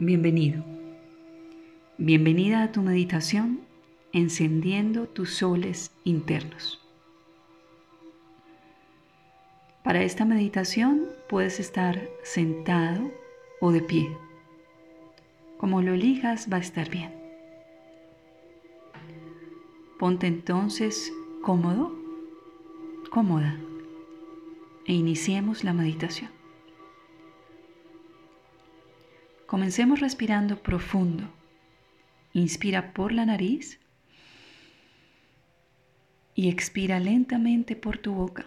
Bienvenido. 0.00 0.62
Bienvenida 1.96 2.62
a 2.62 2.70
tu 2.70 2.82
meditación 2.82 3.62
encendiendo 4.12 5.08
tus 5.08 5.34
soles 5.34 5.90
internos. 6.04 6.80
Para 9.82 10.04
esta 10.04 10.24
meditación 10.24 11.08
puedes 11.28 11.58
estar 11.58 12.00
sentado 12.22 13.10
o 13.60 13.72
de 13.72 13.80
pie. 13.80 14.16
Como 15.56 15.82
lo 15.82 15.94
elijas 15.94 16.46
va 16.48 16.58
a 16.58 16.60
estar 16.60 16.88
bien. 16.90 17.12
Ponte 19.98 20.28
entonces 20.28 21.12
cómodo, 21.42 21.92
cómoda 23.10 23.58
e 24.86 24.92
iniciemos 24.92 25.64
la 25.64 25.72
meditación. 25.72 26.37
Comencemos 29.48 30.00
respirando 30.00 30.62
profundo. 30.62 31.26
Inspira 32.34 32.92
por 32.92 33.12
la 33.12 33.24
nariz 33.24 33.80
y 36.34 36.50
expira 36.50 37.00
lentamente 37.00 37.74
por 37.74 37.96
tu 37.96 38.12
boca. 38.12 38.46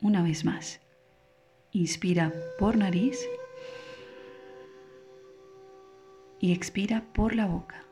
Una 0.00 0.24
vez 0.24 0.44
más. 0.44 0.80
Inspira 1.70 2.32
por 2.58 2.76
nariz 2.76 3.16
y 6.40 6.50
expira 6.52 7.04
por 7.12 7.36
la 7.36 7.46
boca. 7.46 7.85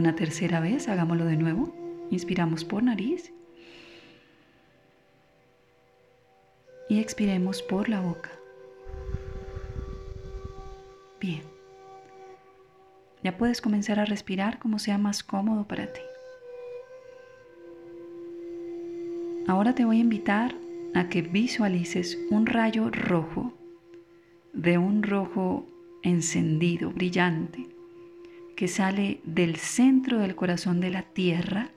Una 0.00 0.16
tercera 0.16 0.60
vez, 0.60 0.88
hagámoslo 0.88 1.26
de 1.26 1.36
nuevo. 1.36 1.74
Inspiramos 2.10 2.64
por 2.64 2.82
nariz. 2.82 3.34
Y 6.88 7.00
expiremos 7.00 7.60
por 7.60 7.90
la 7.90 8.00
boca. 8.00 8.30
Bien. 11.20 11.42
Ya 13.22 13.36
puedes 13.36 13.60
comenzar 13.60 14.00
a 14.00 14.06
respirar 14.06 14.58
como 14.58 14.78
sea 14.78 14.96
más 14.96 15.22
cómodo 15.22 15.68
para 15.68 15.92
ti. 15.92 16.00
Ahora 19.48 19.74
te 19.74 19.84
voy 19.84 19.98
a 19.98 20.00
invitar 20.00 20.54
a 20.94 21.10
que 21.10 21.20
visualices 21.20 22.18
un 22.30 22.46
rayo 22.46 22.88
rojo, 22.90 23.52
de 24.54 24.78
un 24.78 25.02
rojo 25.02 25.66
encendido, 26.02 26.90
brillante 26.90 27.68
que 28.60 28.68
sale 28.68 29.22
del 29.24 29.56
centro 29.56 30.18
del 30.18 30.36
corazón 30.36 30.82
de 30.82 30.90
la 30.90 31.00
tierra 31.00 31.70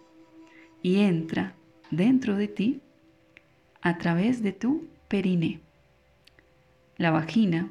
y 0.81 0.99
entra 0.99 1.53
dentro 1.91 2.35
de 2.35 2.49
ti 2.49 2.81
a 3.81 3.97
través 3.99 4.43
de 4.43 4.51
tu 4.51 4.89
periné. 5.07 5.61
La 6.97 7.09
vagina 7.09 7.69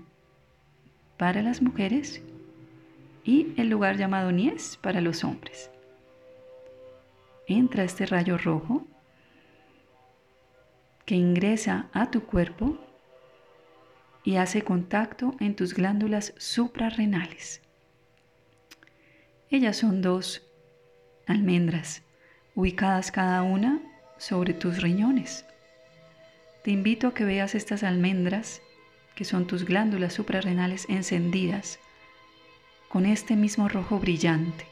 para 1.18 1.42
las 1.42 1.60
mujeres 1.60 2.22
y 3.22 3.52
el 3.58 3.68
lugar 3.68 3.98
llamado 3.98 4.32
Nies 4.32 4.78
para 4.80 5.02
los 5.02 5.24
hombres. 5.24 5.70
Entra 7.46 7.84
este 7.84 8.06
rayo 8.06 8.38
rojo 8.38 8.86
que 11.04 11.16
ingresa 11.16 11.90
a 11.92 12.10
tu 12.10 12.22
cuerpo 12.22 12.78
y 14.24 14.36
hace 14.36 14.62
contacto 14.62 15.34
en 15.38 15.54
tus 15.54 15.74
glándulas 15.74 16.32
suprarrenales. 16.38 17.61
Ellas 19.52 19.76
son 19.76 20.00
dos 20.00 20.40
almendras, 21.26 22.00
ubicadas 22.54 23.12
cada 23.12 23.42
una 23.42 23.82
sobre 24.16 24.54
tus 24.54 24.80
riñones. 24.80 25.44
Te 26.64 26.70
invito 26.70 27.08
a 27.08 27.12
que 27.12 27.26
veas 27.26 27.54
estas 27.54 27.82
almendras, 27.82 28.62
que 29.14 29.26
son 29.26 29.46
tus 29.46 29.66
glándulas 29.66 30.14
suprarrenales 30.14 30.86
encendidas, 30.88 31.78
con 32.88 33.04
este 33.04 33.36
mismo 33.36 33.68
rojo 33.68 33.98
brillante. 33.98 34.66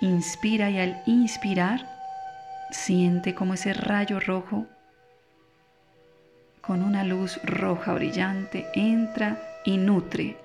Inspira 0.00 0.70
y 0.70 0.80
al 0.80 1.04
inspirar, 1.06 1.88
siente 2.72 3.36
como 3.36 3.54
ese 3.54 3.74
rayo 3.74 4.18
rojo 4.18 4.66
con 6.60 6.82
una 6.82 7.04
luz 7.04 7.38
roja 7.44 7.94
brillante 7.94 8.66
entra 8.74 9.40
y 9.64 9.76
nutre 9.76 10.43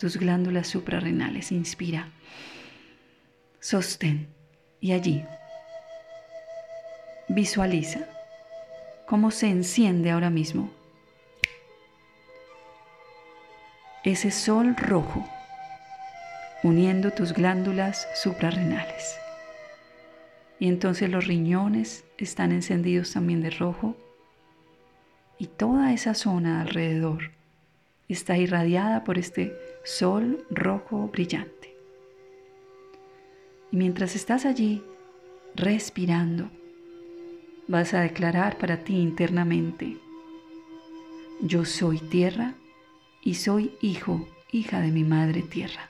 tus 0.00 0.16
glándulas 0.16 0.66
suprarrenales. 0.66 1.52
Inspira. 1.52 2.08
Sostén. 3.60 4.28
Y 4.80 4.92
allí 4.92 5.22
visualiza 7.28 8.08
cómo 9.06 9.30
se 9.30 9.48
enciende 9.48 10.10
ahora 10.10 10.30
mismo 10.30 10.70
ese 14.02 14.30
sol 14.30 14.74
rojo 14.74 15.28
uniendo 16.62 17.10
tus 17.10 17.34
glándulas 17.34 18.08
suprarrenales. 18.14 19.18
Y 20.58 20.68
entonces 20.68 21.10
los 21.10 21.26
riñones 21.26 22.04
están 22.16 22.52
encendidos 22.52 23.12
también 23.12 23.42
de 23.42 23.50
rojo 23.50 23.96
y 25.36 25.48
toda 25.48 25.92
esa 25.92 26.14
zona 26.14 26.62
alrededor 26.62 27.39
está 28.12 28.36
irradiada 28.36 29.04
por 29.04 29.18
este 29.18 29.56
sol 29.84 30.44
rojo 30.50 31.08
brillante. 31.08 31.76
Y 33.72 33.76
mientras 33.76 34.16
estás 34.16 34.46
allí 34.46 34.82
respirando, 35.54 36.50
vas 37.68 37.94
a 37.94 38.00
declarar 38.00 38.58
para 38.58 38.78
ti 38.78 38.96
internamente, 38.96 39.96
yo 41.40 41.64
soy 41.64 41.98
tierra 41.98 42.54
y 43.22 43.34
soy 43.34 43.72
hijo, 43.80 44.28
hija 44.50 44.80
de 44.80 44.90
mi 44.90 45.04
madre 45.04 45.42
tierra. 45.42 45.88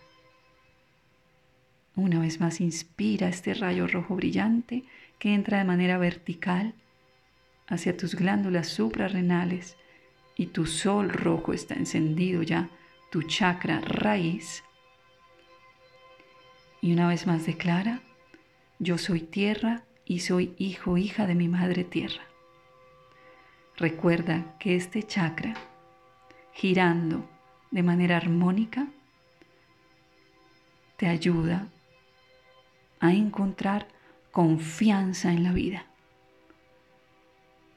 Una 1.96 2.20
vez 2.20 2.40
más 2.40 2.60
inspira 2.60 3.28
este 3.28 3.54
rayo 3.54 3.86
rojo 3.86 4.14
brillante 4.14 4.84
que 5.18 5.34
entra 5.34 5.58
de 5.58 5.64
manera 5.64 5.98
vertical 5.98 6.74
hacia 7.66 7.96
tus 7.96 8.14
glándulas 8.14 8.68
suprarrenales 8.68 9.76
y 10.40 10.46
tu 10.46 10.64
sol 10.64 11.10
rojo 11.10 11.52
está 11.52 11.74
encendido 11.74 12.42
ya, 12.42 12.70
tu 13.10 13.24
chakra 13.24 13.78
raíz. 13.82 14.64
Y 16.80 16.94
una 16.94 17.08
vez 17.08 17.26
más 17.26 17.44
declara, 17.44 18.00
yo 18.78 18.96
soy 18.96 19.20
tierra 19.20 19.84
y 20.06 20.20
soy 20.20 20.54
hijo, 20.56 20.96
hija 20.96 21.26
de 21.26 21.34
mi 21.34 21.48
madre 21.48 21.84
tierra. 21.84 22.22
Recuerda 23.76 24.56
que 24.58 24.76
este 24.76 25.02
chakra, 25.02 25.52
girando 26.54 27.28
de 27.70 27.82
manera 27.82 28.16
armónica, 28.16 28.86
te 30.96 31.06
ayuda 31.06 31.68
a 32.98 33.12
encontrar 33.12 33.88
confianza 34.30 35.34
en 35.34 35.44
la 35.44 35.52
vida, 35.52 35.84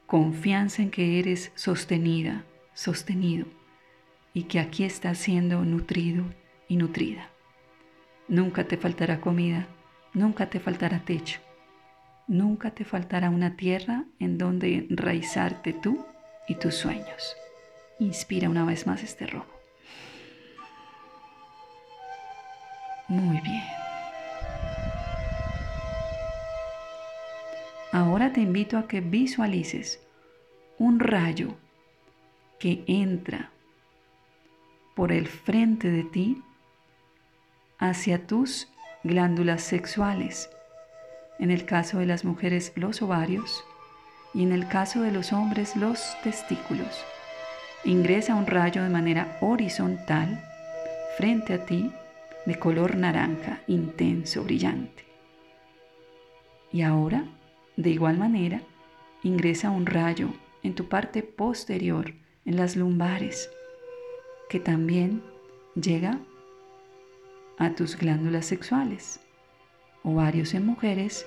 confianza 0.06 0.80
en 0.80 0.90
que 0.90 1.18
eres 1.18 1.52
sostenida, 1.56 2.42
sostenido 2.74 3.46
y 4.32 4.44
que 4.44 4.60
aquí 4.60 4.84
estás 4.84 5.18
siendo 5.18 5.64
nutrido 5.64 6.24
y 6.68 6.76
nutrida. 6.76 7.30
Nunca 8.28 8.64
te 8.64 8.76
faltará 8.76 9.20
comida, 9.20 9.66
nunca 10.12 10.50
te 10.50 10.60
faltará 10.60 11.00
techo, 11.00 11.40
nunca 12.26 12.72
te 12.72 12.84
faltará 12.84 13.30
una 13.30 13.56
tierra 13.56 14.04
en 14.18 14.38
donde 14.38 14.86
enraizarte 14.90 15.72
tú 15.72 16.04
y 16.48 16.56
tus 16.56 16.74
sueños. 16.74 17.36
Inspira 17.98 18.50
una 18.50 18.64
vez 18.64 18.86
más 18.86 19.02
este 19.02 19.26
rojo. 19.26 19.54
Muy 23.08 23.40
bien. 23.40 23.62
Ahora 27.92 28.32
te 28.32 28.40
invito 28.40 28.76
a 28.76 28.88
que 28.88 29.00
visualices 29.00 30.04
un 30.78 30.98
rayo 30.98 31.56
que 32.64 32.82
entra 32.86 33.50
por 34.94 35.12
el 35.12 35.28
frente 35.28 35.90
de 35.90 36.02
ti 36.02 36.42
hacia 37.78 38.26
tus 38.26 38.72
glándulas 39.02 39.62
sexuales. 39.62 40.48
En 41.38 41.50
el 41.50 41.66
caso 41.66 41.98
de 41.98 42.06
las 42.06 42.24
mujeres, 42.24 42.72
los 42.74 43.02
ovarios 43.02 43.62
y 44.32 44.44
en 44.44 44.52
el 44.52 44.66
caso 44.66 45.02
de 45.02 45.12
los 45.12 45.34
hombres, 45.34 45.76
los 45.76 46.16
testículos. 46.22 47.04
Ingresa 47.84 48.34
un 48.34 48.46
rayo 48.46 48.82
de 48.82 48.88
manera 48.88 49.36
horizontal 49.42 50.42
frente 51.18 51.52
a 51.52 51.66
ti 51.66 51.92
de 52.46 52.58
color 52.58 52.96
naranja, 52.96 53.60
intenso, 53.66 54.42
brillante. 54.42 55.04
Y 56.72 56.80
ahora, 56.80 57.26
de 57.76 57.90
igual 57.90 58.16
manera, 58.16 58.62
ingresa 59.22 59.68
un 59.68 59.84
rayo 59.84 60.30
en 60.62 60.74
tu 60.74 60.88
parte 60.88 61.22
posterior, 61.22 62.23
en 62.44 62.56
las 62.56 62.76
lumbares, 62.76 63.50
que 64.48 64.60
también 64.60 65.22
llega 65.74 66.20
a 67.58 67.74
tus 67.74 67.96
glándulas 67.96 68.46
sexuales, 68.46 69.20
ovarios 70.02 70.54
en 70.54 70.66
mujeres, 70.66 71.26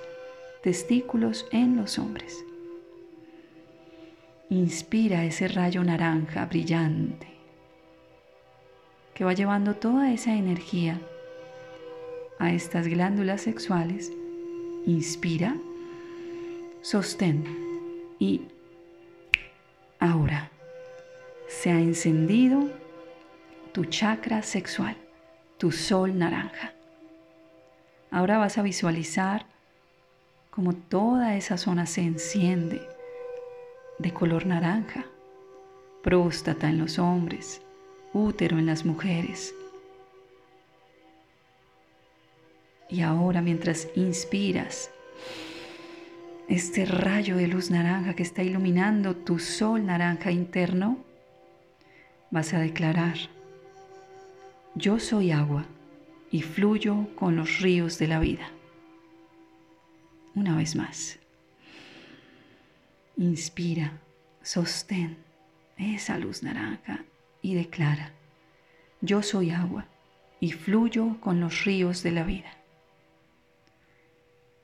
testículos 0.63 1.47
en 1.51 1.75
los 1.75 1.97
hombres. 1.99 2.43
Inspira 4.49 5.25
ese 5.25 5.47
rayo 5.47 5.83
naranja 5.83 6.45
brillante 6.45 7.27
que 9.13 9.25
va 9.25 9.33
llevando 9.33 9.75
toda 9.75 10.11
esa 10.13 10.35
energía 10.35 11.01
a 12.39 12.53
estas 12.53 12.87
glándulas 12.87 13.41
sexuales. 13.41 14.11
Inspira, 14.85 15.57
sostén 16.81 17.43
y 18.19 18.41
ahora 19.99 20.51
se 21.47 21.71
ha 21.71 21.79
encendido 21.79 22.69
tu 23.71 23.85
chakra 23.85 24.41
sexual, 24.41 24.97
tu 25.57 25.71
sol 25.71 26.17
naranja. 26.17 26.73
Ahora 28.11 28.37
vas 28.37 28.57
a 28.57 28.61
visualizar 28.61 29.45
como 30.49 30.73
toda 30.73 31.35
esa 31.35 31.57
zona 31.57 31.85
se 31.85 32.01
enciende 32.01 32.81
de 33.99 34.13
color 34.13 34.45
naranja, 34.45 35.05
próstata 36.03 36.69
en 36.69 36.79
los 36.79 36.99
hombres, 36.99 37.61
útero 38.13 38.57
en 38.57 38.65
las 38.65 38.85
mujeres. 38.85 39.53
Y 42.89 43.01
ahora 43.01 43.41
mientras 43.41 43.87
inspiras 43.95 44.89
este 46.47 46.85
rayo 46.85 47.35
de 47.35 47.47
luz 47.47 47.69
naranja 47.69 48.13
que 48.15 48.23
está 48.23 48.41
iluminando 48.41 49.15
tu 49.15 49.37
sol 49.39 49.85
naranja 49.85 50.31
interno, 50.31 51.06
vas 52.31 52.53
a 52.53 52.59
declarar, 52.59 53.15
yo 54.75 54.99
soy 54.99 55.31
agua 55.31 55.65
y 56.31 56.41
fluyo 56.41 57.07
con 57.15 57.35
los 57.35 57.59
ríos 57.59 57.97
de 57.99 58.07
la 58.07 58.19
vida. 58.19 58.49
Una 60.35 60.55
vez 60.55 60.75
más. 60.75 61.19
Inspira, 63.15 63.99
sostén 64.43 65.17
esa 65.77 66.17
luz 66.17 66.43
naranja 66.43 67.03
y 67.41 67.55
declara, 67.55 68.11
yo 69.01 69.23
soy 69.23 69.51
agua 69.51 69.85
y 70.39 70.51
fluyo 70.51 71.19
con 71.19 71.39
los 71.39 71.65
ríos 71.65 72.03
de 72.03 72.11
la 72.11 72.23
vida. 72.23 72.51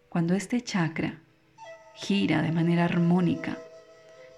Cuando 0.10 0.36
este 0.36 0.62
chakra 0.62 1.19
gira 1.95 2.42
de 2.42 2.51
manera 2.51 2.86
armónica, 2.86 3.57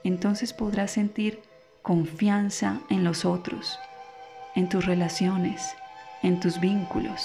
entonces 0.04 0.54
podrás 0.54 0.92
sentir 0.92 1.42
confianza 1.86 2.82
en 2.90 3.04
los 3.04 3.26
otros, 3.26 3.80
en 4.56 4.70
tus 4.70 4.88
relaciones, 4.88 5.76
en 6.24 6.40
tus 6.40 6.60
vínculos. 6.60 7.22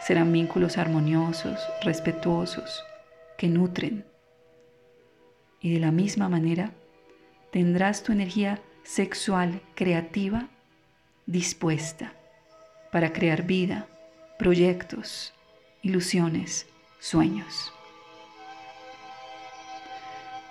Serán 0.00 0.32
vínculos 0.32 0.78
armoniosos, 0.78 1.60
respetuosos, 1.82 2.82
que 3.36 3.48
nutren 3.48 4.06
y 5.60 5.74
de 5.74 5.80
la 5.80 5.90
misma 5.92 6.30
manera 6.30 6.70
tendrás 7.52 8.02
tu 8.02 8.12
energía 8.12 8.58
sexual 8.84 9.60
creativa 9.74 10.48
dispuesta 11.26 12.14
para 12.90 13.12
crear 13.12 13.42
vida, 13.42 13.86
proyectos, 14.38 15.34
ilusiones, 15.82 16.66
sueños. 17.00 17.70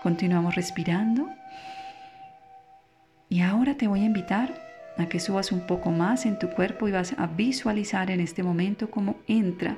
Continuamos 0.04 0.54
respirando 0.54 1.28
y 3.30 3.42
ahora 3.42 3.76
te 3.76 3.88
voy 3.88 4.02
a 4.02 4.06
invitar 4.06 4.66
a 4.98 5.08
que 5.08 5.20
subas 5.20 5.52
un 5.52 5.68
poco 5.68 5.92
más 5.92 6.26
en 6.26 6.40
tu 6.40 6.50
cuerpo 6.50 6.88
y 6.88 6.92
vas 6.92 7.14
a 7.18 7.28
visualizar 7.28 8.12
en 8.12 8.20
este 8.20 8.44
momento 8.44 8.90
cómo 8.90 9.20
entra 9.28 9.78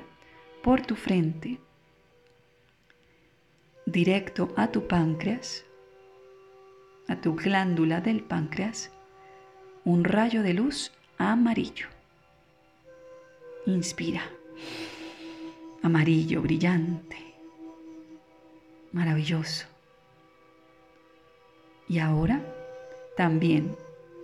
por 0.62 0.82
tu 0.82 0.94
frente 0.94 1.58
directo 3.86 4.52
a 4.56 4.70
tu 4.70 4.86
páncreas, 4.86 5.64
a 7.08 7.16
tu 7.16 7.34
glándula 7.34 8.00
del 8.00 8.22
páncreas, 8.22 8.90
un 9.84 10.04
rayo 10.04 10.42
de 10.42 10.52
luz 10.52 10.92
amarillo. 11.16 11.88
Inspira. 13.66 14.22
Amarillo, 15.82 16.42
brillante, 16.42 17.16
maravilloso. 18.92 19.66
Y 21.88 21.98
ahora 21.98 22.42
también 23.18 23.74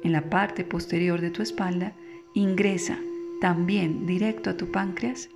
en 0.05 0.13
la 0.13 0.31
parte 0.31 0.65
posterior 0.65 1.21
de 1.21 1.31
tu 1.31 1.43
espalda 1.43 1.95
ingresa 2.33 2.97
también 3.41 4.07
directo 4.07 4.51
a 4.51 4.57
tu 4.57 4.71
páncreas 4.71 5.29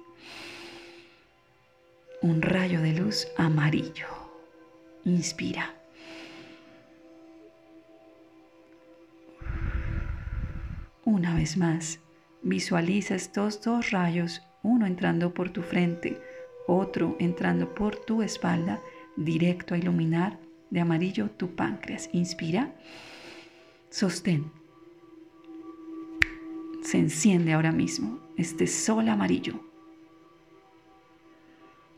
un 2.22 2.40
rayo 2.40 2.80
de 2.80 2.92
luz 2.92 3.26
amarillo. 3.36 4.06
Inspira. 5.04 5.74
Una 11.04 11.34
vez 11.34 11.56
más, 11.56 11.98
visualiza 12.42 13.16
estos 13.16 13.60
dos 13.62 13.90
rayos, 13.90 14.40
uno 14.62 14.86
entrando 14.86 15.34
por 15.34 15.50
tu 15.50 15.62
frente, 15.62 16.20
otro 16.68 17.16
entrando 17.18 17.74
por 17.74 17.96
tu 17.96 18.22
espalda, 18.22 18.80
directo 19.16 19.74
a 19.74 19.78
iluminar 19.78 20.38
de 20.70 20.78
amarillo 20.78 21.28
tu 21.30 21.56
páncreas. 21.56 22.08
Inspira, 22.12 22.72
sostén. 23.90 24.50
Se 26.82 26.98
enciende 26.98 27.52
ahora 27.52 27.72
mismo 27.72 28.20
este 28.36 28.66
sol 28.66 29.08
amarillo, 29.08 29.60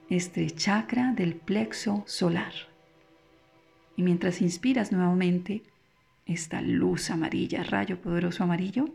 este 0.08 0.50
chakra 0.50 1.12
del 1.12 1.36
plexo 1.36 2.02
solar. 2.06 2.52
Y 3.96 4.02
mientras 4.02 4.40
inspiras 4.40 4.92
nuevamente 4.92 5.62
esta 6.26 6.62
luz 6.62 7.10
amarilla, 7.10 7.62
rayo 7.62 8.00
poderoso 8.00 8.44
amarillo, 8.44 8.86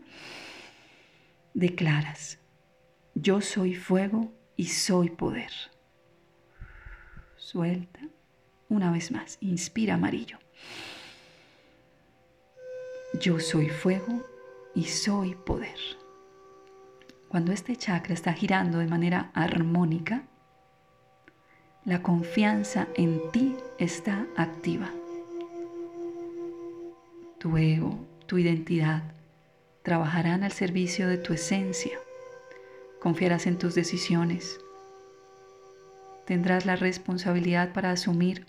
declaras, 1.54 2.38
yo 3.14 3.40
soy 3.40 3.74
fuego 3.74 4.32
y 4.56 4.66
soy 4.66 5.10
poder. 5.10 5.52
Suelta. 7.36 8.00
Una 8.68 8.90
vez 8.90 9.12
más, 9.12 9.38
inspira 9.40 9.94
amarillo. 9.94 10.38
Yo 13.20 13.40
soy 13.40 13.68
fuego 13.68 14.26
y 14.74 14.84
soy 14.84 15.34
poder. 15.36 15.78
Cuando 17.28 17.52
este 17.52 17.76
chakra 17.76 18.12
está 18.12 18.32
girando 18.32 18.78
de 18.78 18.86
manera 18.86 19.30
armónica, 19.32 20.24
la 21.84 22.02
confianza 22.02 22.88
en 22.94 23.20
ti 23.30 23.56
está 23.78 24.26
activa. 24.36 24.90
Tu 27.38 27.56
ego, 27.56 27.98
tu 28.26 28.38
identidad, 28.38 29.02
trabajarán 29.82 30.42
al 30.42 30.52
servicio 30.52 31.08
de 31.08 31.16
tu 31.16 31.32
esencia. 31.32 31.98
Confiarás 33.00 33.46
en 33.46 33.56
tus 33.56 33.74
decisiones. 33.74 34.58
Tendrás 36.26 36.66
la 36.66 36.76
responsabilidad 36.76 37.72
para 37.72 37.92
asumir 37.92 38.46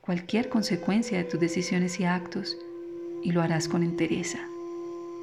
cualquier 0.00 0.48
consecuencia 0.48 1.16
de 1.16 1.24
tus 1.24 1.40
decisiones 1.40 2.00
y 2.00 2.04
actos 2.04 2.58
y 3.26 3.32
lo 3.32 3.42
harás 3.42 3.66
con 3.66 3.82
entereza, 3.82 4.38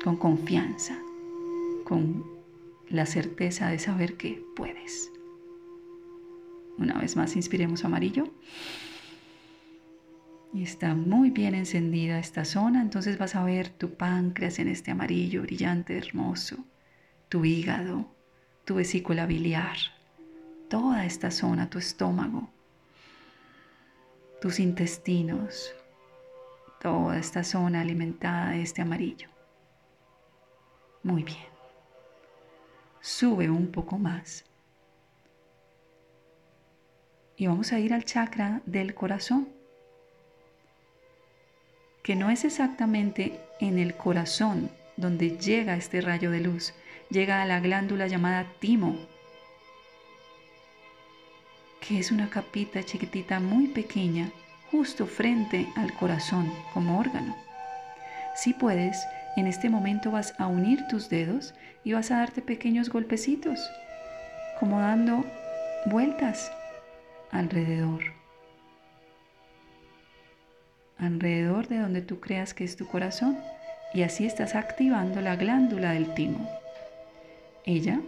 con 0.03 0.17
confianza, 0.17 0.99
con 1.85 2.25
la 2.89 3.05
certeza 3.05 3.69
de 3.69 3.79
saber 3.79 4.17
que 4.17 4.43
puedes. 4.57 5.09
Una 6.77 6.99
vez 6.99 7.15
más, 7.15 7.37
inspiremos 7.37 7.85
amarillo. 7.85 8.27
Y 10.53 10.63
está 10.63 10.95
muy 10.95 11.29
bien 11.29 11.55
encendida 11.55 12.19
esta 12.19 12.43
zona, 12.43 12.81
entonces 12.81 13.17
vas 13.17 13.35
a 13.35 13.45
ver 13.45 13.69
tu 13.69 13.93
páncreas 13.93 14.59
en 14.59 14.67
este 14.67 14.91
amarillo 14.91 15.43
brillante, 15.43 15.97
hermoso, 15.97 16.57
tu 17.29 17.45
hígado, 17.45 18.13
tu 18.65 18.75
vesícula 18.75 19.25
biliar, 19.27 19.77
toda 20.69 21.05
esta 21.05 21.31
zona, 21.31 21.69
tu 21.69 21.79
estómago, 21.79 22.49
tus 24.41 24.59
intestinos, 24.59 25.73
toda 26.83 27.17
esta 27.17 27.43
zona 27.43 27.81
alimentada 27.81 28.51
de 28.51 28.61
este 28.61 28.81
amarillo. 28.81 29.29
Muy 31.01 31.23
bien. 31.23 31.47
Sube 32.99 33.49
un 33.49 33.71
poco 33.71 33.97
más 33.97 34.45
y 37.35 37.47
vamos 37.47 37.73
a 37.73 37.79
ir 37.79 37.93
al 37.93 38.05
chakra 38.05 38.61
del 38.65 38.93
corazón, 38.93 39.49
que 42.03 42.15
no 42.15 42.29
es 42.29 42.45
exactamente 42.45 43.39
en 43.59 43.79
el 43.79 43.95
corazón 43.95 44.69
donde 44.97 45.37
llega 45.37 45.75
este 45.75 46.01
rayo 46.01 46.31
de 46.31 46.41
luz, 46.41 46.73
llega 47.09 47.41
a 47.41 47.45
la 47.45 47.59
glándula 47.59 48.07
llamada 48.07 48.45
timo, 48.59 48.97
que 51.79 51.99
es 51.99 52.11
una 52.11 52.29
capita 52.29 52.83
chiquitita 52.83 53.39
muy 53.39 53.67
pequeña 53.67 54.31
justo 54.73 55.05
frente 55.05 55.67
al 55.75 55.93
corazón 55.93 56.51
como 56.73 56.97
órgano. 56.97 57.37
Si 58.35 58.55
puedes, 58.55 59.05
en 59.37 59.45
este 59.45 59.69
momento 59.69 60.09
vas 60.09 60.33
a 60.39 60.47
unir 60.47 60.87
tus 60.87 61.09
dedos 61.09 61.53
y 61.83 61.93
vas 61.93 62.09
a 62.09 62.17
darte 62.17 62.41
pequeños 62.41 62.89
golpecitos, 62.89 63.69
como 64.59 64.79
dando 64.79 65.23
vueltas 65.85 66.51
alrededor. 67.29 68.01
Alrededor 70.97 71.67
de 71.67 71.77
donde 71.77 72.01
tú 72.01 72.19
creas 72.19 72.55
que 72.55 72.63
es 72.63 72.75
tu 72.75 72.87
corazón. 72.87 73.37
Y 73.93 74.01
así 74.01 74.25
estás 74.25 74.55
activando 74.55 75.21
la 75.21 75.35
glándula 75.35 75.91
del 75.91 76.15
timo. 76.15 76.49
Ella, 77.63 77.99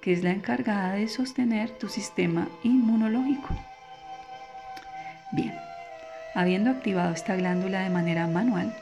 que 0.00 0.12
es 0.12 0.22
la 0.22 0.30
encargada 0.30 0.92
de 0.92 1.08
sostener 1.08 1.70
tu 1.70 1.88
sistema 1.88 2.46
inmunológico. 2.62 3.48
Bien, 5.32 5.63
habiendo 6.34 6.70
activado 6.70 7.12
esta 7.12 7.36
glándula 7.36 7.82
de 7.82 7.90
manera 7.90 8.26
manual, 8.26 8.76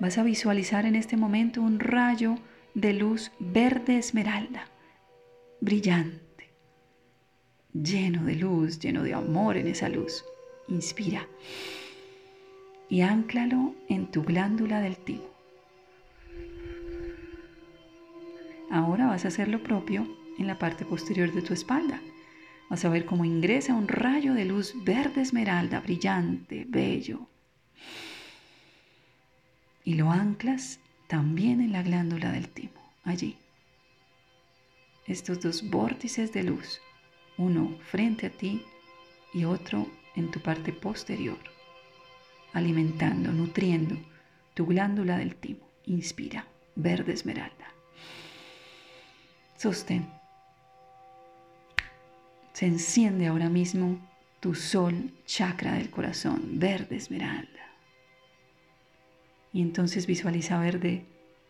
vas 0.00 0.18
a 0.18 0.22
visualizar 0.22 0.86
en 0.86 0.96
este 0.96 1.16
momento 1.16 1.62
un 1.62 1.78
rayo 1.78 2.36
de 2.74 2.92
luz 2.92 3.30
verde 3.38 3.98
esmeralda, 3.98 4.68
brillante, 5.60 6.50
lleno 7.72 8.24
de 8.24 8.34
luz, 8.34 8.80
lleno 8.80 9.02
de 9.02 9.14
amor 9.14 9.56
en 9.56 9.68
esa 9.68 9.88
luz. 9.88 10.24
Inspira 10.66 11.28
y 12.88 13.02
anclalo 13.02 13.74
en 13.88 14.10
tu 14.10 14.22
glándula 14.22 14.80
del 14.80 14.96
timo. 14.96 15.28
Ahora 18.70 19.06
vas 19.06 19.24
a 19.24 19.28
hacer 19.28 19.48
lo 19.48 19.62
propio 19.62 20.06
en 20.38 20.46
la 20.46 20.58
parte 20.58 20.84
posterior 20.84 21.32
de 21.32 21.42
tu 21.42 21.52
espalda. 21.52 22.00
Vas 22.70 22.84
a 22.84 22.88
ver 22.88 23.04
cómo 23.04 23.24
ingresa 23.24 23.74
un 23.74 23.88
rayo 23.88 24.34
de 24.34 24.44
luz 24.44 24.74
verde 24.84 25.20
esmeralda, 25.20 25.80
brillante, 25.80 26.64
bello. 26.68 27.28
Y 29.84 29.94
lo 29.94 30.10
anclas 30.10 30.80
también 31.06 31.60
en 31.60 31.72
la 31.72 31.82
glándula 31.82 32.32
del 32.32 32.48
timo, 32.48 32.92
allí. 33.04 33.36
Estos 35.06 35.40
dos 35.40 35.68
vórtices 35.68 36.32
de 36.32 36.44
luz, 36.44 36.80
uno 37.36 37.78
frente 37.90 38.26
a 38.26 38.30
ti 38.30 38.62
y 39.34 39.44
otro 39.44 39.86
en 40.16 40.30
tu 40.30 40.40
parte 40.40 40.72
posterior, 40.72 41.38
alimentando, 42.54 43.30
nutriendo 43.32 43.96
tu 44.54 44.66
glándula 44.66 45.18
del 45.18 45.36
timo. 45.36 45.68
Inspira, 45.84 46.46
verde 46.76 47.12
esmeralda. 47.12 47.74
Sostén. 49.58 50.23
Se 52.54 52.66
enciende 52.66 53.26
ahora 53.26 53.48
mismo 53.48 53.98
tu 54.38 54.54
sol 54.54 55.12
chakra 55.26 55.72
del 55.72 55.90
corazón, 55.90 56.60
verde 56.60 56.94
esmeralda. 56.94 57.50
Y 59.52 59.60
entonces 59.60 60.06
visualiza 60.06 60.60
verde 60.60 61.04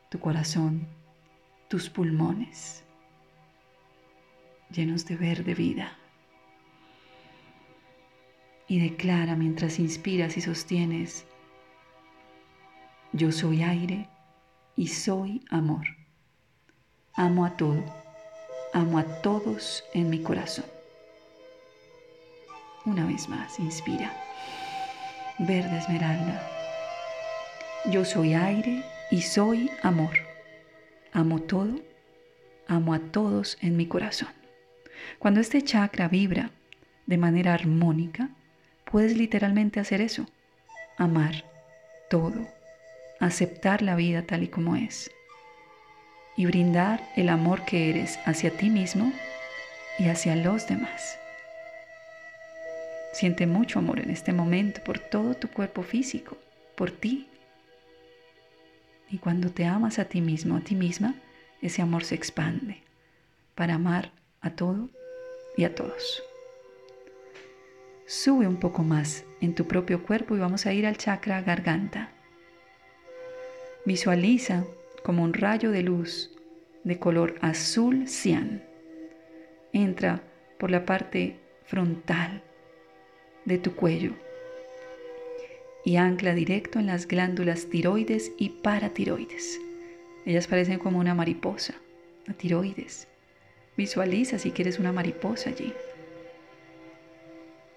tu 0.08 0.18
corazón, 0.18 0.88
tus 1.68 1.90
pulmones, 1.90 2.84
llenos 4.70 5.04
de 5.04 5.16
verde 5.16 5.54
vida. 5.54 5.98
Y 8.66 8.80
declara 8.80 9.36
mientras 9.36 9.78
inspiras 9.78 10.38
y 10.38 10.40
sostienes, 10.40 11.26
yo 13.12 13.30
soy 13.30 13.62
aire 13.62 14.08
y 14.74 14.86
soy 14.86 15.44
amor. 15.50 15.84
Amo 17.12 17.44
a 17.44 17.58
todo, 17.58 17.84
amo 18.72 18.98
a 18.98 19.04
todos 19.20 19.84
en 19.92 20.08
mi 20.08 20.22
corazón. 20.22 20.73
Una 22.84 23.06
vez 23.06 23.28
más, 23.28 23.58
inspira. 23.58 24.12
Verde 25.38 25.78
esmeralda 25.78 26.54
yo 27.86 28.06
soy 28.06 28.32
aire 28.32 28.82
y 29.10 29.20
soy 29.20 29.70
amor. 29.82 30.14
Amo 31.12 31.40
todo, 31.40 31.80
amo 32.66 32.94
a 32.94 32.98
todos 32.98 33.58
en 33.60 33.76
mi 33.76 33.86
corazón. 33.86 34.30
Cuando 35.18 35.40
este 35.40 35.60
chakra 35.60 36.08
vibra 36.08 36.50
de 37.04 37.18
manera 37.18 37.52
armónica, 37.52 38.30
puedes 38.90 39.14
literalmente 39.16 39.80
hacer 39.80 40.00
eso. 40.00 40.26
Amar 40.96 41.44
todo, 42.08 42.48
aceptar 43.20 43.82
la 43.82 43.96
vida 43.96 44.22
tal 44.22 44.44
y 44.44 44.48
como 44.48 44.76
es 44.76 45.10
y 46.36 46.46
brindar 46.46 47.06
el 47.16 47.28
amor 47.28 47.64
que 47.66 47.90
eres 47.90 48.18
hacia 48.24 48.50
ti 48.50 48.70
mismo 48.70 49.12
y 49.98 50.08
hacia 50.08 50.36
los 50.36 50.66
demás. 50.66 51.18
Siente 53.14 53.46
mucho 53.46 53.78
amor 53.78 54.00
en 54.00 54.10
este 54.10 54.32
momento 54.32 54.82
por 54.82 54.98
todo 54.98 55.34
tu 55.34 55.48
cuerpo 55.48 55.84
físico, 55.84 56.36
por 56.74 56.90
ti, 56.90 57.28
y 59.08 59.18
cuando 59.18 59.50
te 59.50 59.66
amas 59.66 60.00
a 60.00 60.06
ti 60.06 60.20
mismo, 60.20 60.56
a 60.56 60.62
ti 60.62 60.74
misma, 60.74 61.14
ese 61.62 61.80
amor 61.80 62.02
se 62.02 62.16
expande 62.16 62.82
para 63.54 63.74
amar 63.74 64.10
a 64.40 64.50
todo 64.50 64.88
y 65.56 65.62
a 65.62 65.76
todos. 65.76 66.24
Sube 68.04 68.48
un 68.48 68.56
poco 68.56 68.82
más 68.82 69.24
en 69.40 69.54
tu 69.54 69.68
propio 69.68 70.02
cuerpo 70.02 70.34
y 70.34 70.40
vamos 70.40 70.66
a 70.66 70.72
ir 70.72 70.84
al 70.84 70.96
chakra 70.96 71.40
garganta. 71.42 72.10
Visualiza 73.84 74.64
como 75.04 75.22
un 75.22 75.34
rayo 75.34 75.70
de 75.70 75.84
luz 75.84 76.32
de 76.82 76.98
color 76.98 77.36
azul 77.42 78.08
cian. 78.08 78.64
Entra 79.72 80.20
por 80.58 80.72
la 80.72 80.84
parte 80.84 81.38
frontal 81.64 82.42
de 83.44 83.58
tu 83.58 83.74
cuello 83.74 84.12
y 85.84 85.96
ancla 85.96 86.34
directo 86.34 86.78
en 86.78 86.86
las 86.86 87.06
glándulas 87.06 87.66
tiroides 87.66 88.32
y 88.38 88.48
paratiroides. 88.48 89.60
Ellas 90.24 90.46
parecen 90.46 90.78
como 90.78 90.98
una 90.98 91.14
mariposa, 91.14 91.74
la 92.26 92.34
tiroides. 92.34 93.06
Visualiza 93.76 94.38
si 94.38 94.50
quieres 94.50 94.78
una 94.78 94.92
mariposa 94.92 95.50
allí, 95.50 95.74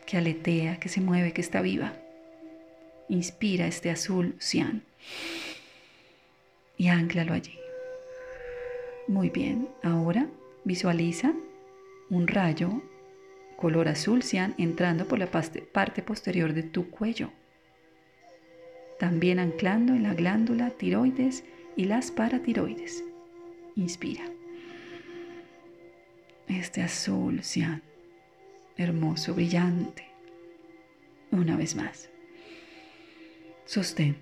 que 0.05 0.17
aletea, 0.17 0.79
que 0.79 0.88
se 0.88 1.01
mueve, 1.01 1.33
que 1.33 1.41
está 1.41 1.62
viva. 1.62 1.93
Inspira 3.09 3.67
este 3.67 3.89
azul 3.89 4.36
cian 4.39 4.83
y 6.77 6.88
anclalo 6.88 7.33
allí. 7.33 7.59
Muy 9.07 9.29
bien, 9.29 9.67
ahora 9.83 10.27
visualiza 10.63 11.33
un 12.09 12.27
rayo 12.27 12.81
color 13.57 13.89
azul 13.89 14.23
cian 14.23 14.55
entrando 14.57 15.07
por 15.07 15.19
la 15.19 15.29
parte 15.29 16.01
posterior 16.01 16.53
de 16.53 16.63
tu 16.63 16.89
cuello 16.89 17.31
también 18.97 19.39
anclando 19.39 19.93
en 19.93 20.03
la 20.03 20.13
glándula 20.13 20.71
tiroides 20.71 21.43
y 21.75 21.85
las 21.85 22.11
paratiroides. 22.11 23.03
Inspira. 23.75 24.23
Este 26.47 26.81
azul 26.81 27.43
cian, 27.43 27.83
hermoso, 28.77 29.33
brillante. 29.33 30.07
Una 31.31 31.55
vez 31.57 31.75
más. 31.75 32.09
Sostén. 33.65 34.17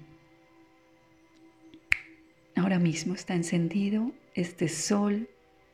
Ahora 2.55 2.79
mismo 2.79 3.13
está 3.13 3.35
encendido 3.35 4.11
este 4.33 4.67
sol 4.67 5.29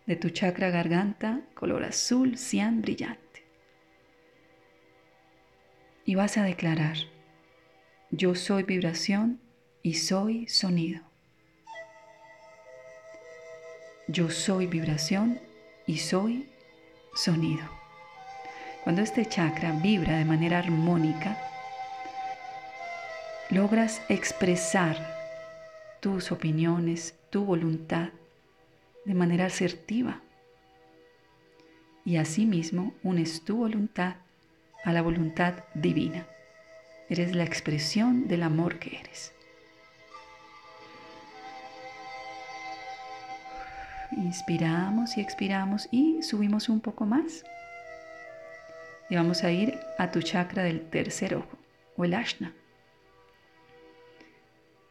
de 0.05 0.15
tu 0.15 0.29
chakra 0.29 0.69
garganta, 0.71 1.41
color 1.53 1.83
azul, 1.85 2.37
cian 2.37 2.81
brillante. 2.81 3.30
Y 6.05 6.15
vas 6.15 6.37
a 6.37 6.43
declarar, 6.43 6.97
yo 8.09 8.35
soy 8.35 8.63
vibración 8.63 9.39
y 9.83 9.93
soy 9.95 10.47
sonido. 10.47 11.01
Yo 14.07 14.29
soy 14.29 14.67
vibración 14.67 15.39
y 15.85 15.97
soy 15.97 16.49
sonido. 17.13 17.63
Cuando 18.83 19.01
este 19.01 19.25
chakra 19.25 19.71
vibra 19.73 20.17
de 20.17 20.25
manera 20.25 20.57
armónica, 20.59 21.37
logras 23.51 24.01
expresar 24.09 24.97
tus 25.99 26.31
opiniones, 26.31 27.15
tu 27.29 27.45
voluntad 27.45 28.09
de 29.05 29.13
manera 29.13 29.45
asertiva. 29.45 30.21
Y 32.03 32.17
asimismo 32.17 32.93
unes 33.03 33.45
tu 33.45 33.57
voluntad 33.57 34.15
a 34.83 34.93
la 34.93 35.01
voluntad 35.01 35.53
divina. 35.73 36.25
Eres 37.09 37.35
la 37.35 37.43
expresión 37.43 38.27
del 38.27 38.43
amor 38.43 38.79
que 38.79 38.97
eres. 38.97 39.33
Inspiramos 44.11 45.17
y 45.17 45.21
expiramos 45.21 45.87
y 45.91 46.21
subimos 46.21 46.69
un 46.69 46.81
poco 46.81 47.05
más. 47.05 47.43
Y 49.09 49.15
vamos 49.15 49.43
a 49.43 49.51
ir 49.51 49.79
a 49.97 50.11
tu 50.11 50.21
chakra 50.21 50.63
del 50.63 50.89
tercer 50.89 51.35
ojo 51.35 51.57
o 51.97 52.05
el 52.05 52.13
ashna. 52.13 52.53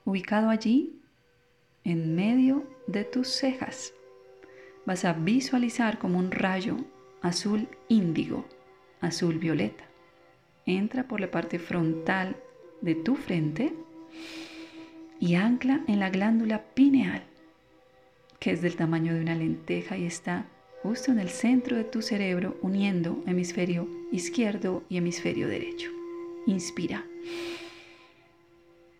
Ubicado 0.05 0.51
allí, 0.51 1.01
en 1.85 2.15
medio 2.15 2.67
de 2.87 3.05
tus 3.05 3.29
cejas, 3.29 3.93
vas 4.87 5.05
a 5.05 5.13
visualizar 5.13 5.99
como 5.99 6.19
un 6.19 6.31
rayo 6.31 6.77
azul 7.23 7.69
índigo, 7.89 8.45
azul 9.01 9.39
violeta 9.39 9.91
entra 10.67 11.05
por 11.05 11.21
la 11.21 11.31
parte 11.31 11.59
frontal 11.59 12.37
de 12.81 12.95
tu 12.95 13.17
frente 13.17 13.73
y 15.19 15.35
ancla 15.35 15.83
en 15.87 16.01
la 16.01 16.11
glándula 16.11 16.63
pineal, 16.75 17.23
que 18.39 18.53
es 18.53 18.63
del 18.63 18.77
tamaño 18.77 19.15
de 19.15 19.21
una 19.21 19.35
lenteja 19.35 19.97
y 19.97 20.07
está 20.07 20.47
justo 20.83 21.13
en 21.13 21.19
el 21.19 21.29
centro 21.29 21.77
de 21.77 21.85
tu 21.85 22.01
cerebro, 22.01 22.57
uniendo 22.63 23.23
hemisferio 23.27 23.87
izquierdo 24.13 24.83
y 24.89 24.97
hemisferio 24.97 25.47
derecho. 25.47 25.91
Inspira. 26.47 27.05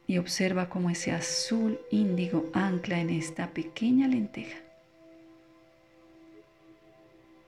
Y 0.07 0.19
observa 0.19 0.69
cómo 0.69 0.91
ese 0.91 1.13
azul 1.13 1.79
índigo 1.91 2.51
ancla 2.53 3.01
en 3.01 3.11
esta 3.11 3.49
pequeña 3.49 4.09
lenteja. 4.09 4.59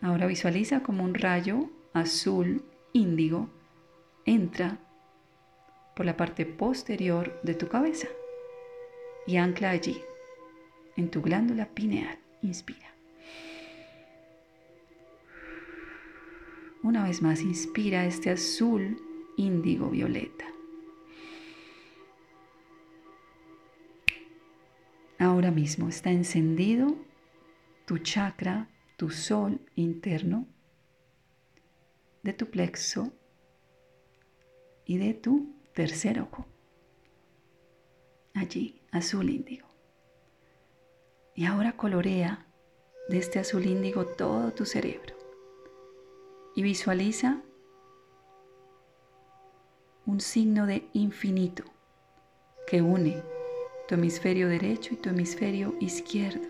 Ahora 0.01 0.27
visualiza 0.27 0.83
como 0.83 1.05
un 1.05 1.15
rayo 1.15 1.69
azul 1.93 2.63
índigo 2.93 3.49
entra 4.25 4.79
por 5.95 6.07
la 6.07 6.17
parte 6.17 6.47
posterior 6.47 7.41
de 7.43 7.55
tu 7.55 7.69
cabeza 7.69 8.09
y 9.27 9.37
ancla 9.37 9.71
allí, 9.71 10.01
en 10.97 11.11
tu 11.11 11.23
glándula 11.23 11.67
pineal. 11.67 12.19
Inspira. 12.43 12.93
Una 16.83 17.05
vez 17.05 17.23
más, 17.23 17.41
inspira 17.43 18.05
este 18.05 18.31
azul 18.31 19.01
índigo 19.37 19.91
violeta. 19.91 20.45
Ahora 25.21 25.53
mismo 25.53 25.89
está 25.89 26.11
encendido 26.11 26.97
tu 27.87 27.99
chakra, 27.99 28.69
tu 28.97 29.11
sol 29.11 29.61
interno, 29.77 30.47
de 32.23 32.33
tu 32.33 32.51
plexo 32.51 33.13
y 34.85 34.99
de 34.99 35.15
tu 35.15 35.55
tercer 35.75 36.21
ojo. 36.21 36.47
Allí, 38.35 38.81
azul 38.91 39.29
índigo. 39.31 39.69
Y 41.35 41.47
ahora 41.47 41.77
colorea 41.77 42.47
de 43.09 43.19
este 43.19 43.39
azul 43.39 43.67
índigo 43.67 44.07
todo 44.07 44.53
tu 44.53 44.65
cerebro. 44.65 45.17
Y 46.55 46.63
visualiza 46.63 47.43
un 50.07 50.21
signo 50.21 50.67
de 50.67 50.89
infinito 50.93 51.65
que 52.67 52.83
une 52.83 53.23
tu 53.89 53.95
hemisferio 53.95 54.49
derecho 54.49 54.95
y 54.95 54.97
tu 54.97 55.11
hemisferio 55.11 55.75
izquierdo, 55.81 56.49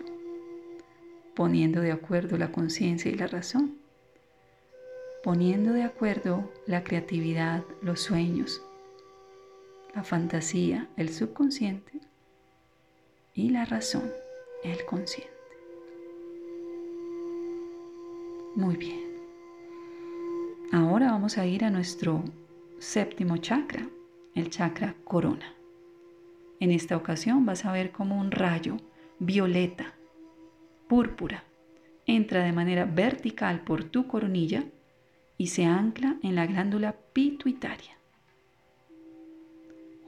poniendo 1.35 1.81
de 1.81 1.91
acuerdo 1.91 2.37
la 2.37 2.51
conciencia 2.51 3.11
y 3.11 3.15
la 3.15 3.27
razón, 3.27 3.82
poniendo 5.23 5.71
de 5.71 5.83
acuerdo 5.83 6.51
la 6.67 6.83
creatividad, 6.83 7.63
los 7.81 8.01
sueños, 8.01 8.61
la 9.95 10.03
fantasía, 10.03 10.89
el 10.97 11.09
subconsciente 11.13 12.01
y 13.33 13.49
la 13.49 13.63
razón, 13.63 14.11
el 14.65 14.83
consciente. 14.83 15.31
Muy 18.55 18.75
bien. 18.75 19.01
Ahora 20.73 21.11
vamos 21.11 21.37
a 21.37 21.45
ir 21.45 21.63
a 21.63 21.69
nuestro 21.69 22.21
séptimo 22.79 23.37
chakra, 23.37 23.87
el 24.35 24.49
chakra 24.49 24.93
corona. 25.05 25.53
En 26.59 26.69
esta 26.69 26.97
ocasión 26.97 27.45
vas 27.45 27.63
a 27.63 27.71
ver 27.71 27.91
como 27.91 28.19
un 28.19 28.29
rayo 28.29 28.75
violeta, 29.19 29.93
púrpura, 30.89 31.45
entra 32.05 32.43
de 32.43 32.51
manera 32.51 32.83
vertical 32.83 33.61
por 33.61 33.85
tu 33.85 34.05
coronilla 34.05 34.65
y 35.43 35.47
se 35.47 35.65
ancla 35.65 36.15
en 36.23 36.35
la 36.35 36.45
glándula 36.45 36.95
pituitaria 37.11 37.97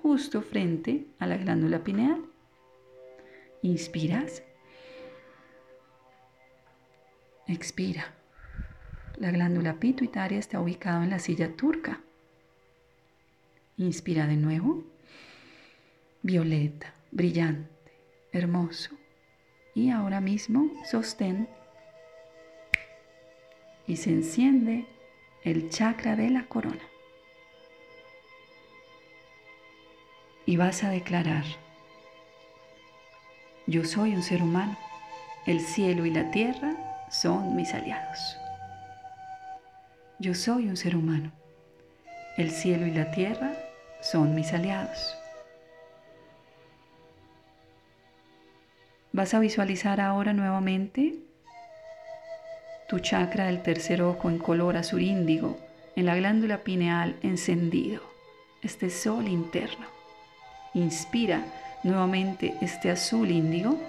justo 0.01 0.42
frente 0.42 1.08
a 1.20 1.27
la 1.27 1.36
glándula 1.36 1.84
pineal. 1.84 2.24
Inspiras. 3.62 4.44
Expira. 7.48 8.13
La 9.18 9.32
glándula 9.32 9.74
pituitaria 9.77 10.40
está 10.40 10.62
ubicada 10.62 11.03
en 11.03 11.09
la 11.09 11.20
silla 11.20 11.57
turca. 11.57 12.00
Inspira 13.75 14.27
de 14.27 14.38
nuevo. 14.38 14.86
Violeta, 16.22 16.94
brillante, 17.12 17.92
hermoso. 18.31 18.92
Y 19.74 19.90
ahora 19.90 20.22
mismo 20.22 20.72
sostén. 20.90 21.50
Y 23.86 23.98
se 23.98 24.12
enciende 24.12 24.95
el 25.46 25.70
chakra 25.70 26.18
de 26.18 26.29
la 26.29 26.46
corona. 26.48 26.81
y 30.46 30.58
vas 30.58 30.84
a 30.84 30.90
declarar, 30.90 31.44
yo 33.68 33.84
soy 33.84 34.14
un 34.14 34.22
ser 34.22 34.44
humano, 34.44 34.77
el 35.46 35.60
cielo 35.60 36.05
y 36.05 36.12
la 36.12 36.29
tierra 36.31 36.75
son 37.10 37.55
mis 37.55 37.74
aliados. 37.74 38.38
Yo 40.20 40.34
soy 40.34 40.68
un 40.68 40.77
ser 40.77 40.96
humano, 40.96 41.31
el 42.38 42.51
cielo 42.51 42.86
y 42.86 42.92
la 42.92 43.12
tierra 43.12 43.53
son 44.01 44.36
mis 44.36 44.53
aliados. 44.53 45.18
Vas 49.12 49.34
a 49.34 49.40
visualizar 49.40 50.00
ahora 50.00 50.34
nuevamente 50.34 51.16
tu 52.87 53.00
chakra 53.00 53.45
del 53.45 53.63
tercer 53.63 54.01
ojo 54.01 54.29
en 54.29 54.37
color 54.37 54.77
azul 54.77 55.01
índigo 55.01 55.57
en 55.95 56.05
la 56.05 56.15
glándula 56.15 56.63
pineal 56.63 57.15
encendido, 57.24 58.01
este 58.61 58.89
sol 58.89 59.27
interno. 59.27 59.87
Inspira 60.74 61.45
nuevamente 61.83 62.55
este 62.61 62.91
azul 62.91 63.31
índigo, 63.31 63.79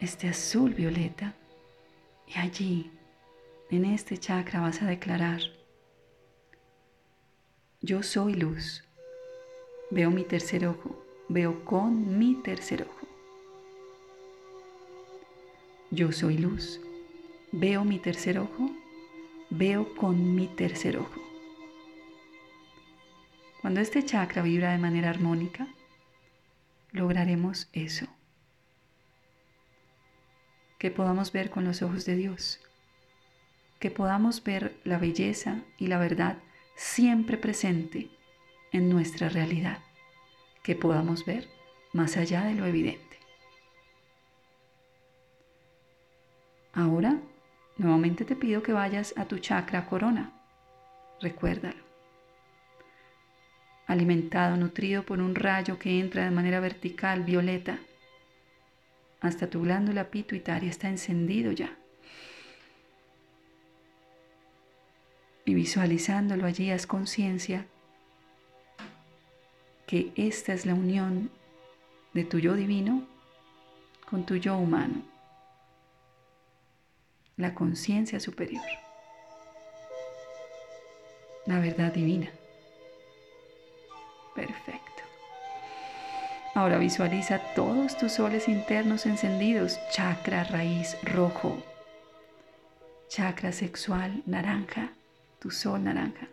este 0.00 0.28
azul 0.28 0.72
violeta. 0.72 1.34
Y 2.26 2.38
allí, 2.38 2.90
en 3.70 3.84
este 3.84 4.16
chakra, 4.16 4.60
vas 4.60 4.80
a 4.80 4.86
declarar, 4.86 5.40
yo 7.82 8.02
soy 8.02 8.34
luz. 8.34 8.82
Veo 9.90 10.10
mi 10.10 10.24
tercer 10.24 10.66
ojo, 10.66 11.04
veo 11.28 11.64
con 11.64 12.18
mi 12.18 12.36
tercer 12.36 12.82
ojo. 12.82 13.03
Yo 15.94 16.10
soy 16.10 16.38
luz. 16.38 16.80
Veo 17.52 17.84
mi 17.84 18.00
tercer 18.00 18.40
ojo, 18.40 18.68
veo 19.48 19.94
con 19.94 20.34
mi 20.34 20.48
tercer 20.48 20.96
ojo. 20.96 21.22
Cuando 23.60 23.80
este 23.80 24.04
chakra 24.04 24.42
vibra 24.42 24.72
de 24.72 24.78
manera 24.78 25.10
armónica, 25.10 25.68
lograremos 26.90 27.68
eso. 27.72 28.08
Que 30.80 30.90
podamos 30.90 31.30
ver 31.30 31.50
con 31.50 31.62
los 31.62 31.80
ojos 31.80 32.04
de 32.04 32.16
Dios. 32.16 32.58
Que 33.78 33.92
podamos 33.92 34.42
ver 34.42 34.76
la 34.82 34.98
belleza 34.98 35.62
y 35.78 35.86
la 35.86 35.98
verdad 35.98 36.38
siempre 36.74 37.38
presente 37.38 38.10
en 38.72 38.88
nuestra 38.88 39.28
realidad. 39.28 39.78
Que 40.64 40.74
podamos 40.74 41.24
ver 41.24 41.46
más 41.92 42.16
allá 42.16 42.42
de 42.42 42.54
lo 42.54 42.66
evidente. 42.66 43.03
Ahora, 46.74 47.18
nuevamente 47.76 48.24
te 48.24 48.36
pido 48.36 48.62
que 48.62 48.72
vayas 48.72 49.14
a 49.16 49.26
tu 49.26 49.38
chakra 49.38 49.86
corona. 49.86 50.32
Recuérdalo 51.20 51.84
alimentado, 53.86 54.56
nutrido 54.56 55.04
por 55.04 55.20
un 55.20 55.34
rayo 55.34 55.78
que 55.78 56.00
entra 56.00 56.24
de 56.24 56.30
manera 56.30 56.60
vertical, 56.60 57.22
violeta, 57.22 57.78
hasta 59.20 59.48
tu 59.48 59.62
glándula 59.62 60.10
pituitaria 60.10 60.70
está 60.70 60.88
encendido 60.88 61.52
ya. 61.52 61.76
Y 65.46 65.54
visualizándolo 65.54 66.46
allí, 66.46 66.70
haz 66.70 66.86
conciencia 66.86 67.66
que 69.86 70.12
esta 70.16 70.54
es 70.54 70.64
la 70.64 70.74
unión 70.74 71.30
de 72.14 72.24
tu 72.24 72.38
yo 72.38 72.54
divino 72.54 73.06
con 74.08 74.24
tu 74.24 74.36
yo 74.36 74.56
humano, 74.56 75.02
la 77.36 77.54
conciencia 77.54 78.20
superior, 78.20 78.64
la 81.46 81.58
verdad 81.58 81.92
divina. 81.92 82.30
Perfecto. 84.34 85.02
Ahora 86.54 86.78
visualiza 86.78 87.40
todos 87.54 87.96
tus 87.96 88.12
soles 88.12 88.48
internos 88.48 89.06
encendidos. 89.06 89.78
Chakra 89.90 90.44
raíz 90.44 90.96
rojo. 91.02 91.62
Chakra 93.08 93.52
sexual 93.52 94.22
naranja. 94.26 94.92
Tu 95.38 95.50
sol 95.50 95.84
naranja. 95.84 96.28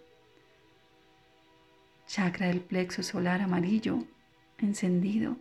Chakra 2.08 2.48
del 2.48 2.62
plexo 2.62 3.04
solar 3.04 3.42
amarillo 3.42 4.04
encendido. 4.60 5.38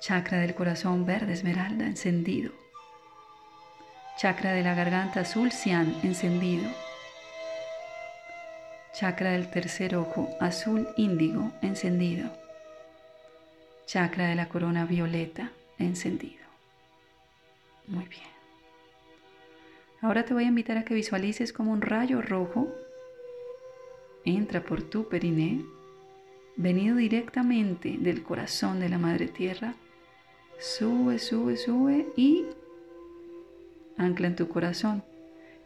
Chakra 0.00 0.38
del 0.38 0.54
corazón 0.54 1.06
verde 1.06 1.32
esmeralda 1.32 1.86
encendido. 1.86 2.52
Chakra 4.18 4.50
de 4.50 4.64
la 4.64 4.74
garganta 4.74 5.20
azul 5.20 5.52
cian 5.52 5.94
encendido 6.02 6.68
Chakra 8.92 9.30
del 9.30 9.48
tercer 9.48 9.94
ojo 9.94 10.28
azul 10.40 10.88
índigo 10.96 11.52
encendido. 11.62 12.28
Chakra 13.86 14.26
de 14.26 14.34
la 14.34 14.48
corona 14.48 14.86
violeta 14.86 15.52
encendido. 15.78 16.42
Muy 17.86 18.08
bien. 18.08 18.26
Ahora 20.00 20.24
te 20.24 20.34
voy 20.34 20.46
a 20.46 20.48
invitar 20.48 20.78
a 20.78 20.84
que 20.84 20.94
visualices 20.94 21.52
como 21.52 21.70
un 21.70 21.80
rayo 21.80 22.20
rojo 22.20 22.66
entra 24.24 24.64
por 24.64 24.82
tu 24.82 25.08
periné, 25.08 25.64
venido 26.56 26.96
directamente 26.96 27.94
del 28.00 28.24
corazón 28.24 28.80
de 28.80 28.88
la 28.88 28.98
Madre 28.98 29.28
Tierra, 29.28 29.74
sube, 30.58 31.20
sube, 31.20 31.56
sube 31.56 32.08
y 32.16 32.46
ancla 33.98 34.28
en 34.28 34.36
tu 34.36 34.48
corazón. 34.48 35.02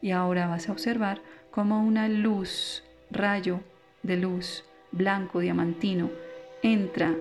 Y 0.00 0.10
ahora 0.10 0.48
vas 0.48 0.68
a 0.68 0.72
observar 0.72 1.20
como 1.50 1.84
una 1.84 2.08
luz, 2.08 2.82
rayo 3.10 3.60
de 4.02 4.16
luz 4.16 4.64
blanco 4.92 5.40
diamantino, 5.40 6.10
entra 6.62 7.16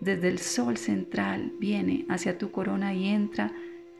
desde 0.00 0.28
el 0.28 0.38
sol 0.38 0.76
central, 0.76 1.52
viene 1.58 2.04
hacia 2.08 2.36
tu 2.36 2.50
corona 2.50 2.92
y 2.94 3.08
entra 3.08 3.52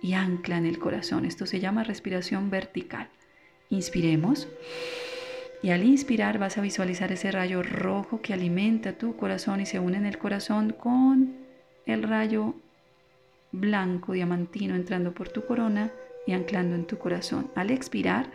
y 0.03 0.13
ancla 0.13 0.59
en 0.59 0.67
el 0.67 0.79
corazón. 0.79 1.25
Esto 1.25 1.47
se 1.47 1.61
llama 1.61 1.85
respiración 1.85 2.51
vertical. 2.51 3.09
Inspiremos. 3.71 4.49
Y 5.63 5.71
al 5.71 5.85
inspirar 5.85 6.39
vas 6.39 6.59
a 6.59 6.61
visualizar 6.61 7.11
ese 7.13 7.33
rayo 7.33 7.63
rojo 7.63 8.21
que 8.21 8.35
alimenta 8.35 8.93
tu 8.93 9.17
corazón 9.17 9.61
y 9.61 9.67
se 9.67 9.81
une 9.81 9.97
en 9.97 10.07
el 10.07 10.19
corazón 10.19 10.73
con 10.79 11.35
el 11.87 12.03
rayo 12.03 12.55
blanco 13.53 14.13
diamantino 14.13 14.75
entrando 14.75 15.13
por 15.13 15.31
tu 15.31 15.47
corona 15.47 15.91
y 16.27 16.33
anclando 16.33 16.75
en 16.75 16.87
tu 16.87 16.99
corazón. 16.99 17.51
Al 17.55 17.71
expirar, 17.71 18.31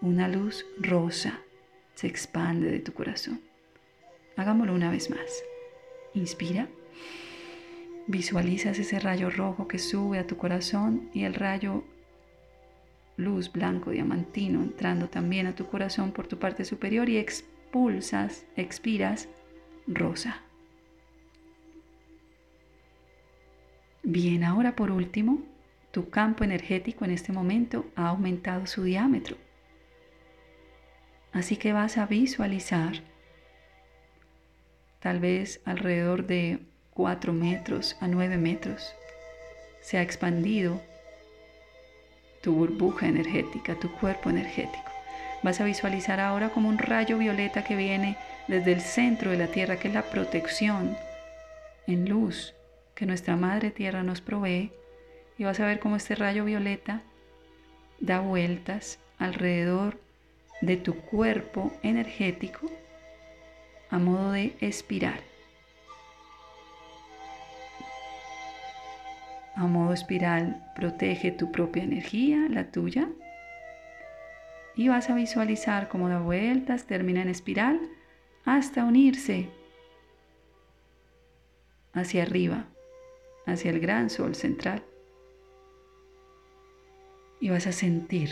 una 0.00 0.28
luz 0.28 0.64
rosa 0.78 1.40
se 1.94 2.06
expande 2.06 2.70
de 2.70 2.80
tu 2.80 2.92
corazón. 2.92 3.40
Hagámoslo 4.36 4.74
una 4.74 4.90
vez 4.90 5.10
más. 5.10 5.42
Inspira. 6.14 6.68
Visualizas 8.06 8.78
ese 8.78 9.00
rayo 9.00 9.30
rojo 9.30 9.66
que 9.66 9.78
sube 9.78 10.18
a 10.18 10.26
tu 10.26 10.36
corazón 10.36 11.10
y 11.12 11.24
el 11.24 11.34
rayo 11.34 11.82
luz 13.16 13.50
blanco 13.50 13.90
diamantino 13.90 14.62
entrando 14.62 15.08
también 15.08 15.46
a 15.46 15.54
tu 15.54 15.66
corazón 15.66 16.12
por 16.12 16.26
tu 16.26 16.38
parte 16.38 16.64
superior 16.64 17.08
y 17.08 17.16
expulsas, 17.16 18.44
expiras 18.56 19.28
rosa. 19.86 20.45
Bien, 24.08 24.44
ahora 24.44 24.76
por 24.76 24.92
último, 24.92 25.40
tu 25.90 26.10
campo 26.10 26.44
energético 26.44 27.04
en 27.04 27.10
este 27.10 27.32
momento 27.32 27.86
ha 27.96 28.06
aumentado 28.06 28.64
su 28.68 28.84
diámetro. 28.84 29.36
Así 31.32 31.56
que 31.56 31.72
vas 31.72 31.98
a 31.98 32.06
visualizar 32.06 33.02
tal 35.00 35.18
vez 35.18 35.60
alrededor 35.64 36.24
de 36.24 36.60
4 36.94 37.32
metros 37.32 37.96
a 37.98 38.06
9 38.06 38.36
metros, 38.36 38.94
se 39.80 39.98
ha 39.98 40.02
expandido 40.02 40.80
tu 42.44 42.54
burbuja 42.54 43.08
energética, 43.08 43.74
tu 43.74 43.90
cuerpo 43.90 44.30
energético. 44.30 44.92
Vas 45.42 45.60
a 45.60 45.64
visualizar 45.64 46.20
ahora 46.20 46.50
como 46.50 46.68
un 46.68 46.78
rayo 46.78 47.18
violeta 47.18 47.64
que 47.64 47.74
viene 47.74 48.16
desde 48.46 48.72
el 48.72 48.82
centro 48.82 49.32
de 49.32 49.38
la 49.38 49.48
Tierra, 49.48 49.80
que 49.80 49.88
es 49.88 49.94
la 49.94 50.04
protección 50.04 50.96
en 51.88 52.08
luz 52.08 52.54
que 52.96 53.06
nuestra 53.06 53.36
Madre 53.36 53.70
Tierra 53.70 54.02
nos 54.02 54.20
provee. 54.20 54.72
Y 55.38 55.44
vas 55.44 55.60
a 55.60 55.66
ver 55.66 55.78
cómo 55.78 55.94
este 55.94 56.16
rayo 56.16 56.44
violeta 56.44 57.02
da 58.00 58.20
vueltas 58.20 58.98
alrededor 59.18 60.00
de 60.62 60.76
tu 60.76 60.96
cuerpo 60.96 61.72
energético 61.82 62.68
a 63.90 63.98
modo 63.98 64.32
de 64.32 64.56
espiral. 64.60 65.20
A 69.54 69.66
modo 69.66 69.92
espiral 69.92 70.72
protege 70.74 71.30
tu 71.30 71.52
propia 71.52 71.82
energía, 71.82 72.46
la 72.50 72.70
tuya. 72.70 73.08
Y 74.74 74.88
vas 74.88 75.08
a 75.08 75.14
visualizar 75.14 75.88
cómo 75.88 76.08
da 76.08 76.18
vueltas, 76.18 76.84
termina 76.84 77.22
en 77.22 77.28
espiral 77.28 77.80
hasta 78.44 78.84
unirse 78.84 79.48
hacia 81.94 82.22
arriba, 82.22 82.66
hacia 83.46 83.70
el 83.70 83.80
gran 83.80 84.10
sol 84.10 84.34
central. 84.34 84.84
Y 87.40 87.50
vas 87.50 87.66
a 87.66 87.72
sentir 87.72 88.30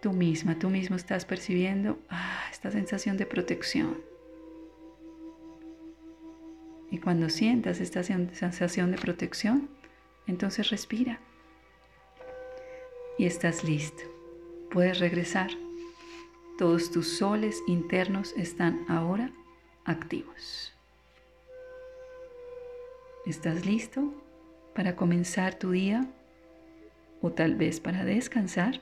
tú 0.00 0.12
misma, 0.12 0.58
tú 0.58 0.68
mismo 0.68 0.96
estás 0.96 1.24
percibiendo 1.24 1.98
ah, 2.08 2.44
esta 2.50 2.70
sensación 2.70 3.16
de 3.16 3.26
protección. 3.26 3.98
Y 6.90 6.98
cuando 6.98 7.28
sientas 7.28 7.80
esta 7.80 8.02
sensación 8.02 8.90
de 8.92 8.98
protección, 8.98 9.68
entonces 10.26 10.70
respira. 10.70 11.20
Y 13.18 13.26
estás 13.26 13.64
listo. 13.64 14.02
Puedes 14.70 14.98
regresar. 14.98 15.50
Todos 16.58 16.90
tus 16.90 17.18
soles 17.18 17.62
internos 17.66 18.34
están 18.36 18.84
ahora 18.88 19.32
activos. 19.84 20.75
¿Estás 23.26 23.66
listo 23.66 24.14
para 24.72 24.94
comenzar 24.94 25.58
tu 25.58 25.72
día 25.72 26.08
o 27.20 27.32
tal 27.32 27.56
vez 27.56 27.80
para 27.80 28.04
descansar 28.04 28.80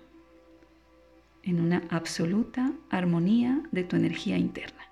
en 1.42 1.62
una 1.62 1.82
absoluta 1.88 2.74
armonía 2.90 3.62
de 3.72 3.84
tu 3.84 3.96
energía 3.96 4.36
interna? 4.36 4.82